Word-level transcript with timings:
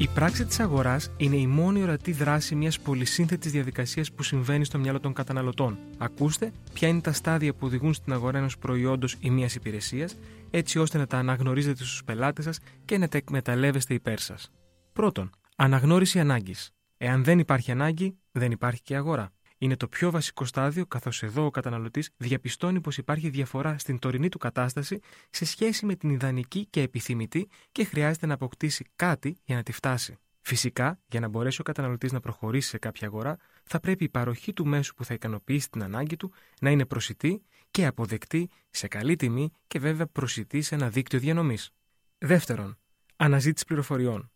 Η 0.00 0.08
πράξη 0.08 0.44
της 0.44 0.60
αγοράς 0.60 1.10
είναι 1.16 1.36
η 1.36 1.46
μόνη 1.46 1.82
ορατή 1.82 2.12
δράση 2.12 2.54
μιας 2.54 2.80
πολυσύνθετης 2.80 3.52
διαδικασίας 3.52 4.12
που 4.12 4.22
συμβαίνει 4.22 4.64
στο 4.64 4.78
μυαλό 4.78 5.00
των 5.00 5.12
καταναλωτών. 5.12 5.78
Ακούστε 5.98 6.52
ποια 6.72 6.88
είναι 6.88 7.00
τα 7.00 7.12
στάδια 7.12 7.52
που 7.52 7.66
οδηγούν 7.66 7.94
στην 7.94 8.12
αγορά 8.12 8.38
ενός 8.38 8.58
προϊόντος 8.58 9.16
ή 9.20 9.30
μιας 9.30 9.54
υπηρεσίας, 9.54 10.16
έτσι 10.50 10.78
ώστε 10.78 10.98
να 10.98 11.06
τα 11.06 11.18
αναγνωρίζετε 11.18 11.84
στους 11.84 12.04
πελάτες 12.04 12.44
σας 12.44 12.58
και 12.84 12.98
να 12.98 13.08
τα 13.08 13.16
εκμεταλλεύεστε 13.16 13.94
υπέρ 13.94 14.18
σας. 14.18 14.50
Πρώτον, 14.92 15.30
αναγνώριση 15.56 16.20
ανάγκης. 16.20 16.70
Εάν 16.96 17.24
δεν 17.24 17.38
υπάρχει 17.38 17.70
ανάγκη, 17.70 18.18
δεν 18.32 18.50
υπάρχει 18.50 18.82
και 18.82 18.96
αγορά. 18.96 19.32
Είναι 19.58 19.76
το 19.76 19.88
πιο 19.88 20.10
βασικό 20.10 20.44
στάδιο, 20.44 20.86
καθώς 20.86 21.22
εδώ 21.22 21.44
ο 21.44 21.50
καταναλωτής 21.50 22.10
διαπιστώνει 22.16 22.80
πως 22.80 22.98
υπάρχει 22.98 23.28
διαφορά 23.28 23.78
στην 23.78 23.98
τωρινή 23.98 24.28
του 24.28 24.38
κατάσταση 24.38 25.00
σε 25.30 25.44
σχέση 25.44 25.86
με 25.86 25.94
την 25.94 26.10
ιδανική 26.10 26.66
και 26.66 26.82
επιθυμητή 26.82 27.48
και 27.72 27.84
χρειάζεται 27.84 28.26
να 28.26 28.34
αποκτήσει 28.34 28.84
κάτι 28.96 29.36
για 29.44 29.56
να 29.56 29.62
τη 29.62 29.72
φτάσει. 29.72 30.18
Φυσικά, 30.40 31.00
για 31.06 31.20
να 31.20 31.28
μπορέσει 31.28 31.60
ο 31.60 31.64
καταναλωτής 31.64 32.12
να 32.12 32.20
προχωρήσει 32.20 32.68
σε 32.68 32.78
κάποια 32.78 33.06
αγορά, 33.06 33.36
θα 33.64 33.80
πρέπει 33.80 34.04
η 34.04 34.08
παροχή 34.08 34.52
του 34.52 34.66
μέσου 34.66 34.94
που 34.94 35.04
θα 35.04 35.14
ικανοποιήσει 35.14 35.70
την 35.70 35.82
ανάγκη 35.82 36.16
του 36.16 36.32
να 36.60 36.70
είναι 36.70 36.84
προσιτή 36.84 37.42
και 37.70 37.86
αποδεκτή 37.86 38.50
σε 38.70 38.88
καλή 38.88 39.16
τιμή 39.16 39.52
και 39.66 39.78
βέβαια 39.78 40.06
προσιτή 40.06 40.60
σε 40.62 40.74
ένα 40.74 40.88
δίκτυο 40.88 41.18
διανομής. 41.18 41.70
Δεύτερον, 42.18 42.78
αναζήτηση 43.16 43.64
πληροφοριών. 43.64 44.30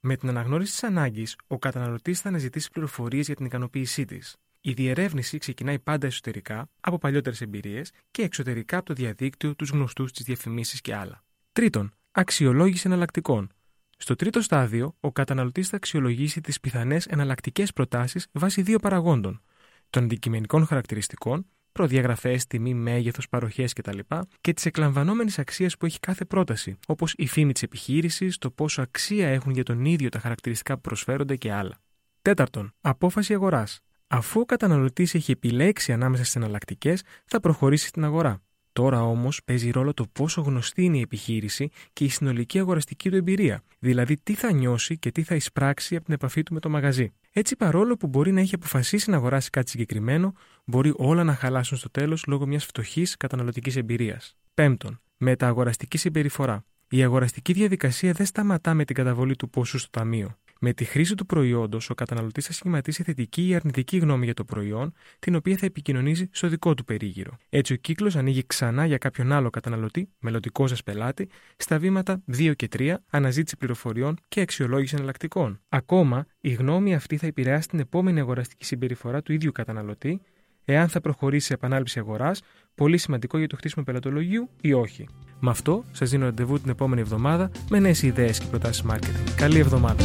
Με 0.00 0.16
την 0.16 0.28
αναγνώριση 0.28 0.70
της 0.70 0.82
ανάγκης, 0.82 1.36
ο 1.46 1.58
καταναλωτής 1.58 2.20
θα 2.20 2.28
αναζητήσει 2.28 2.70
πληροφορίες 2.70 3.26
για 3.26 3.34
την 3.34 3.44
ικανοποίησή 3.44 4.04
της. 4.04 4.36
Η 4.66 4.72
διερεύνηση 4.72 5.38
ξεκινάει 5.38 5.78
πάντα 5.78 6.06
εσωτερικά, 6.06 6.70
από 6.80 6.98
παλιότερες 6.98 7.40
εμπειρίες 7.40 7.92
και 8.10 8.22
εξωτερικά 8.22 8.76
από 8.76 8.86
το 8.86 8.94
διαδίκτυο, 8.94 9.54
τους 9.54 9.70
γνωστούς, 9.70 10.12
τις 10.12 10.24
διαφημίσεις 10.24 10.80
και 10.80 10.94
άλλα. 10.94 11.24
Τρίτον, 11.52 11.94
αξιολόγηση 12.10 12.82
εναλλακτικών. 12.86 13.52
Στο 13.96 14.16
τρίτο 14.16 14.40
στάδιο, 14.40 14.96
ο 15.00 15.12
καταναλωτής 15.12 15.68
θα 15.68 15.76
αξιολογήσει 15.76 16.40
τις 16.40 16.60
πιθανές 16.60 17.06
εναλλακτικές 17.06 17.72
προτάσεις 17.72 18.26
βάσει 18.32 18.62
δύο 18.62 18.78
παραγόντων: 18.78 19.42
των 19.90 20.04
αντικειμενικών 20.04 20.66
χαρακτηριστικών, 20.66 21.46
προδιαγραφές, 21.72 22.46
τιμή, 22.46 22.74
μέγεθος, 22.74 23.28
παροχές 23.28 23.72
κτλ. 23.72 23.98
και 24.40 24.52
της 24.52 24.66
εκλαμβανόμενης 24.66 25.38
αξίας 25.38 25.76
που 25.76 25.86
έχει 25.86 25.98
κάθε 26.00 26.24
πρόταση, 26.24 26.76
όπως 26.86 27.14
η 27.16 27.26
φήμη 27.26 27.52
της 27.52 27.62
επιχείρησης, 27.62 28.38
το 28.38 28.50
πόσο 28.50 28.82
αξία 28.82 29.28
έχουν 29.28 29.52
για 29.52 29.62
τον 29.62 29.84
ίδιο 29.84 30.08
τα 30.08 30.18
χαρακτηριστικά 30.18 30.74
που 30.74 30.80
προσφέρονται 30.80 31.36
και 31.36 31.52
άλλα. 31.52 31.78
Τέταρτον, 32.22 32.72
απόφαση 32.80 33.34
αγοράς. 33.34 33.80
Αφού 34.06 34.40
ο 34.40 34.44
καταναλωτής 34.44 35.14
έχει 35.14 35.30
επιλέξει 35.30 35.92
ανάμεσα 35.92 36.22
στις 36.22 36.36
εναλλακτικές, 36.36 37.02
θα 37.24 37.40
προχωρήσει 37.40 37.86
στην 37.86 38.04
αγορά. 38.04 38.40
Τώρα 38.72 39.02
όμως 39.02 39.40
παίζει 39.44 39.70
ρόλο 39.70 39.94
το 39.94 40.06
πόσο 40.12 40.40
γνωστή 40.40 40.84
είναι 40.84 40.96
η 40.96 41.00
επιχείρηση 41.00 41.68
και 41.92 42.04
η 42.04 42.08
συνολική 42.08 42.58
αγοραστική 42.58 43.10
του 43.10 43.16
εμπειρία, 43.16 43.62
δηλαδή 43.78 44.16
τι 44.22 44.34
θα 44.34 44.52
νιώσει 44.52 44.98
και 44.98 45.10
τι 45.10 45.22
θα 45.22 45.34
εισπράξει 45.34 45.96
από 45.96 46.04
την 46.04 46.14
επαφή 46.14 46.42
του 46.42 46.54
με 46.54 46.60
το 46.60 46.68
μαγαζί. 46.68 47.12
Έτσι, 47.32 47.56
παρόλο 47.56 47.96
που 47.96 48.06
μπορεί 48.06 48.32
να 48.32 48.40
έχει 48.40 48.54
αποφασίσει 48.54 49.10
να 49.10 49.16
αγοράσει 49.16 49.50
κάτι 49.50 49.70
συγκεκριμένο, 49.70 50.32
μπορεί 50.64 50.92
όλα 50.96 51.24
να 51.24 51.34
χαλάσουν 51.34 51.76
στο 51.78 51.90
τέλος 51.90 52.24
λόγω 52.26 52.46
μιας 52.46 52.64
φτωχής 52.64 53.16
καταναλωτικής 53.16 53.76
εμπειρίας. 53.76 54.36
Πέμπτον, 54.54 55.00
μετααγοραστική 55.16 55.98
συμπεριφορά. 55.98 56.64
Η 56.88 57.02
αγοραστική 57.02 57.52
διαδικασία 57.52 58.12
δεν 58.12 58.26
σταματά 58.26 58.74
με 58.74 58.84
την 58.84 58.94
καταβολή 58.94 59.36
του 59.36 59.50
ποσού 59.50 59.78
στο 59.78 59.90
ταμείο. 59.90 60.38
Με 60.60 60.72
τη 60.72 60.84
χρήση 60.84 61.14
του 61.14 61.26
προϊόντος, 61.26 61.90
ο 61.90 61.94
καταναλωτής 61.94 62.46
θα 62.46 62.52
σχηματίσει 62.52 63.02
θετική 63.02 63.48
ή 63.48 63.54
αρνητική 63.54 63.98
γνώμη 63.98 64.24
για 64.24 64.34
το 64.34 64.44
προϊόν, 64.44 64.92
την 65.18 65.34
οποία 65.34 65.56
θα 65.56 65.66
επικοινωνήσει 65.66 66.28
στο 66.32 66.48
δικό 66.48 66.74
του 66.74 66.84
περίγυρο. 66.84 67.36
Έτσι, 67.48 67.72
ο 67.72 67.76
κύκλος 67.76 68.16
ανοίγει 68.16 68.46
ξανά 68.46 68.86
για 68.86 68.98
κάποιον 68.98 69.32
άλλο 69.32 69.50
καταναλωτή, 69.50 70.08
μελλοντικό 70.18 70.66
σας 70.66 70.82
πελάτη, 70.82 71.28
στα 71.56 71.78
βήματα 71.78 72.22
2 72.36 72.52
και 72.56 72.68
3, 72.78 72.94
αναζήτηση 73.10 73.56
πληροφοριών 73.56 74.16
και 74.28 74.40
αξιολόγηση 74.40 74.94
εναλλακτικών. 74.94 75.60
Ακόμα, 75.68 76.26
η 76.40 76.52
γνώμη 76.52 76.94
αυτή 76.94 77.16
θα 77.16 77.26
επηρεάσει 77.26 77.68
την 77.68 77.78
επόμενη 77.78 78.20
αγοραστική 78.20 78.64
συμπεριφορά 78.64 79.22
του 79.22 79.32
ίδιου 79.32 79.52
καταναλωτή, 79.52 80.20
εάν 80.64 80.88
θα 80.88 81.00
προχωρήσει 81.00 81.46
σε 81.46 81.54
επανάληψη 81.54 81.98
αγοράς, 81.98 82.42
πολύ 82.74 82.98
σημαντικό 82.98 83.38
για 83.38 83.46
το 83.46 83.56
χτίσιμο 83.56 83.84
πελατολογίου 83.84 84.50
ή 84.60 84.72
όχι. 84.72 85.08
Με 85.40 85.50
αυτό, 85.50 85.84
σας 85.92 86.10
δίνω 86.10 86.24
ραντεβού 86.24 86.60
την 86.60 86.70
επόμενη 86.70 87.00
εβδομάδα 87.00 87.50
με 87.70 87.78
νέες 87.78 88.02
ιδέες 88.02 88.38
και 88.38 88.46
προτάσεις 88.46 88.84
marketing. 88.88 89.34
Καλή 89.36 89.58
εβδομάδα! 89.58 90.04